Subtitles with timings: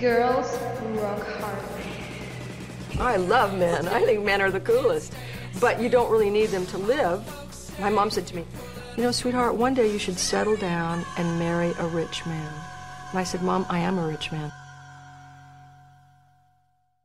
[0.00, 0.56] Girls
[0.96, 1.58] rock hard.
[2.98, 3.86] I love men.
[3.86, 5.12] I think men are the coolest.
[5.60, 7.20] But you don't really need them to live.
[7.78, 8.46] My mom said to me,
[8.96, 12.50] You know, sweetheart, one day you should settle down and marry a rich man.
[13.10, 14.50] And I said, Mom, I am a rich man.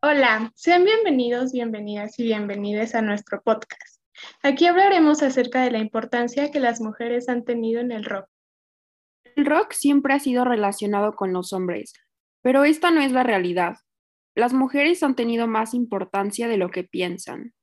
[0.01, 3.99] Hola, sean bienvenidos, bienvenidas y bienvenidas a nuestro podcast.
[4.41, 8.29] Aquí hablaremos acerca de la importancia que las mujeres han tenido en el rock.
[9.35, 11.91] El rock siempre ha sido relacionado con los hombres,
[12.45, 13.77] pero esta no es la realidad.
[14.35, 17.55] Las mujeres han tenido más importancia de lo que piensan.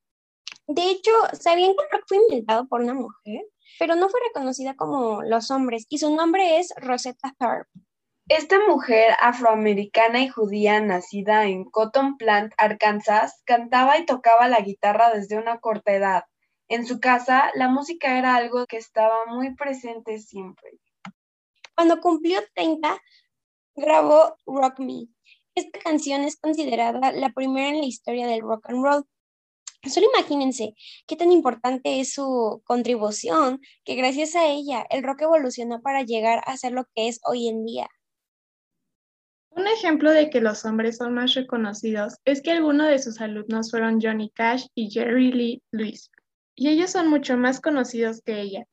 [0.67, 3.45] De hecho, ¿sabían que el rock fue inventado por una mujer?
[3.79, 7.69] Pero no fue reconocida como los hombres y su nombre es Rosetta Tharpe.
[8.27, 15.13] Esta mujer afroamericana y judía nacida en Cotton Plant, Arkansas, cantaba y tocaba la guitarra
[15.13, 16.23] desde una corta edad.
[16.67, 20.71] En su casa, la música era algo que estaba muy presente siempre.
[21.73, 22.99] Cuando cumplió 30,
[23.75, 25.07] grabó Rock Me.
[25.55, 29.05] Esta canción es considerada la primera en la historia del rock and roll.
[29.85, 30.75] Solo imagínense
[31.07, 36.41] qué tan importante es su contribución, que gracias a ella el rock evolucionó para llegar
[36.45, 37.89] a ser lo que es hoy en día.
[39.49, 43.69] Un ejemplo de que los hombres son más reconocidos es que algunos de sus alumnos
[43.69, 46.09] fueron Johnny Cash y Jerry Lee Lewis,
[46.55, 48.65] y ellos son mucho más conocidos que ella,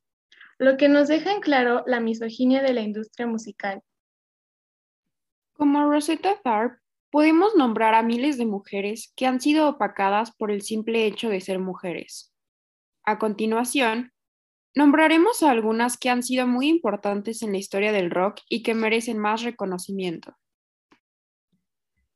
[0.58, 3.82] lo que nos deja en claro la misoginia de la industria musical.
[5.60, 6.78] Como Rosetta Tharpe,
[7.10, 11.42] podemos nombrar a miles de mujeres que han sido opacadas por el simple hecho de
[11.42, 12.32] ser mujeres.
[13.04, 14.10] A continuación,
[14.74, 18.72] nombraremos a algunas que han sido muy importantes en la historia del rock y que
[18.72, 20.34] merecen más reconocimiento.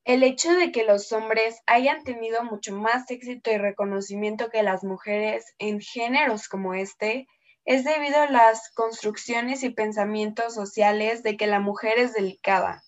[0.05, 4.85] El hecho de que los hombres hayan tenido mucho más éxito y reconocimiento que las
[4.85, 7.27] mujeres en géneros como este
[7.67, 12.83] es debido a las construcciones y pensamientos sociales de que la mujer es delicada.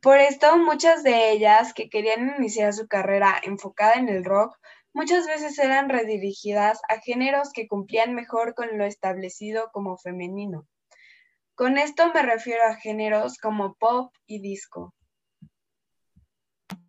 [0.00, 4.56] Por esto, muchas de ellas que querían iniciar su carrera enfocada en el rock,
[4.92, 10.68] muchas veces eran redirigidas a géneros que cumplían mejor con lo establecido como femenino.
[11.56, 14.94] Con esto me refiero a géneros como pop y disco.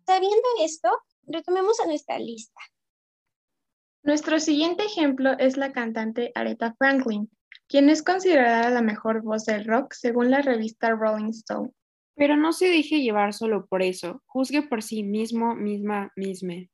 [0.06, 0.90] Sabiendo esto,
[1.26, 2.60] retomemos a nuestra lista.
[4.04, 7.28] Nuestro siguiente ejemplo es la cantante Aretha Franklin,
[7.66, 11.72] quien es considerada la mejor voz del rock según la revista Rolling Stone.
[12.20, 14.22] Pero no se deje llevar solo por eso.
[14.26, 16.68] Juzgue por sí mismo, misma, misme.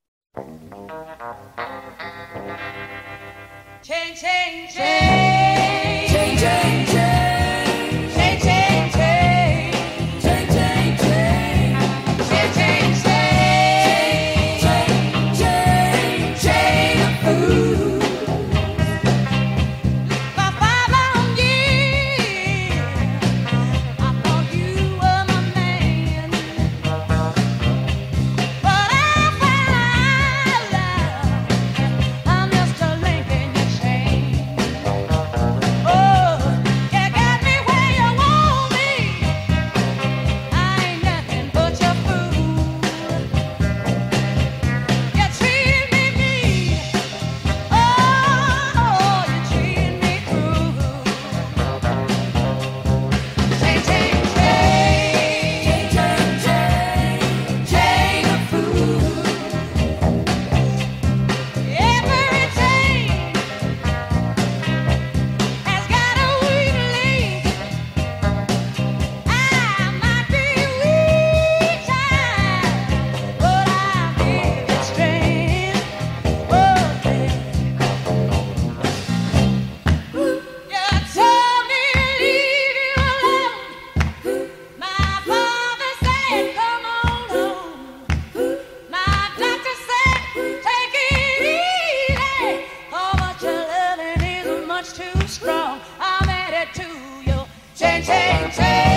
[95.56, 95.80] song.
[96.00, 96.88] I'm headed to
[97.28, 97.38] you.
[97.74, 98.95] Change, change, change.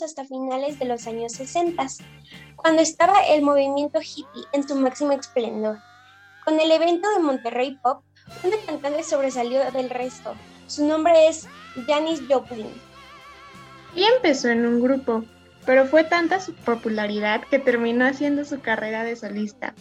[0.00, 1.86] Hasta finales de los años 60,
[2.56, 5.78] cuando estaba el movimiento hippie en su máximo esplendor.
[6.44, 8.02] Con el evento de Monterrey Pop,
[8.44, 10.34] una cantante sobresalió del resto.
[10.68, 11.48] Su nombre es
[11.86, 12.70] Janis Joplin.
[13.96, 15.24] Y empezó en un grupo,
[15.66, 19.74] pero fue tanta su popularidad que terminó haciendo su carrera de solista.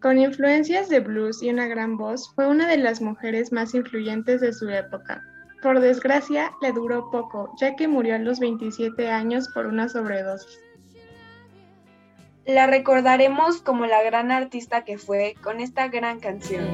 [0.00, 4.40] Con influencias de blues y una gran voz, fue una de las mujeres más influyentes
[4.40, 5.22] de su época.
[5.62, 10.60] Por desgracia, le duró poco, ya que murió a los 27 años por una sobredosis.
[12.44, 16.66] La recordaremos como la gran artista que fue con esta gran canción.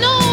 [0.00, 0.29] Know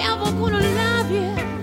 [0.00, 1.57] ever gonna love you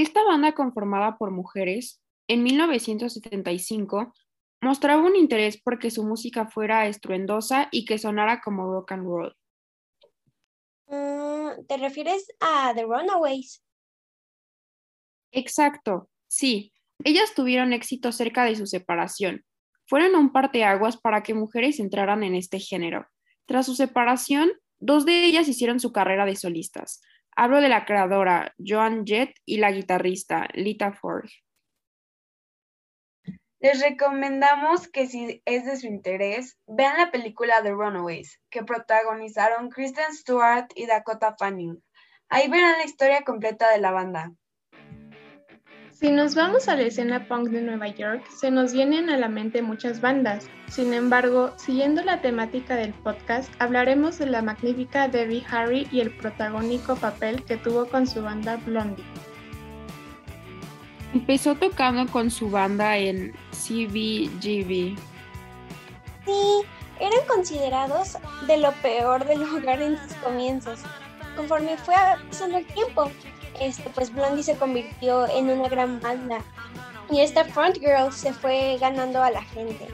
[0.00, 4.14] Esta banda conformada por mujeres, en 1975,
[4.62, 9.04] mostraba un interés por que su música fuera estruendosa y que sonara como rock and
[9.04, 9.36] roll.
[10.86, 13.62] Mm, ¿Te refieres a The Runaways?
[15.32, 16.72] Exacto, sí.
[17.04, 19.44] Ellas tuvieron éxito cerca de su separación.
[19.86, 23.06] Fueron un parteaguas para que mujeres entraran en este género.
[23.44, 27.02] Tras su separación, dos de ellas hicieron su carrera de solistas.
[27.42, 31.30] Hablo de la creadora Joan Jett y la guitarrista Lita Ford.
[33.60, 39.70] Les recomendamos que si es de su interés, vean la película The Runaways, que protagonizaron
[39.70, 41.82] Kristen Stewart y Dakota Fanning.
[42.28, 44.34] Ahí verán la historia completa de la banda.
[46.00, 49.28] Si nos vamos a la escena punk de Nueva York, se nos vienen a la
[49.28, 50.48] mente muchas bandas.
[50.66, 56.10] Sin embargo, siguiendo la temática del podcast, hablaremos de la magnífica Debbie Harry y el
[56.10, 59.04] protagónico papel que tuvo con su banda Blondie.
[61.12, 64.96] Empezó tocando con su banda en CBGB.
[66.24, 66.62] Sí,
[66.98, 68.16] eran considerados
[68.46, 70.80] de lo peor del lugar en sus comienzos.
[71.36, 71.94] Conforme fue
[72.30, 73.10] pasando el tiempo,
[73.60, 76.38] este, pues Blondie se convirtió en una gran banda
[77.10, 79.88] y esta front girl se fue ganando a la gente.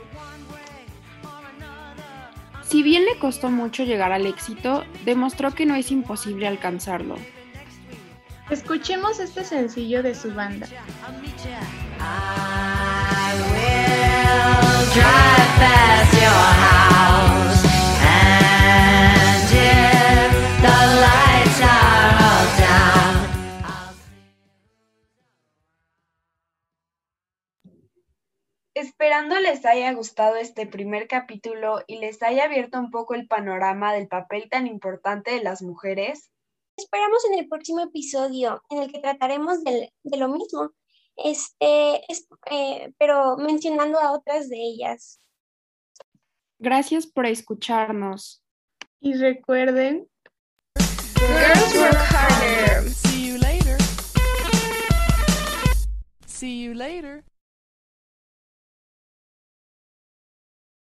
[2.63, 7.17] Si bien le costó mucho llegar al éxito, demostró que no es imposible alcanzarlo.
[8.51, 10.67] Escuchemos este sencillo de su banda.
[11.99, 16.66] I will drive past your
[28.77, 33.95] Esperando les haya gustado este primer capítulo y les haya abierto un poco el panorama
[33.95, 36.31] del papel tan importante de las mujeres,
[36.79, 40.73] Esperamos en el próximo episodio en el que trataremos del- de, lo mismo,
[41.17, 45.19] este, es- eh, pero mencionando a otras de ellas.
[46.59, 48.43] Gracias por escucharnos.
[49.01, 50.07] Y recuerden,
[51.17, 52.91] Girls work harder.
[52.91, 53.79] See you later.
[56.27, 57.25] See you later.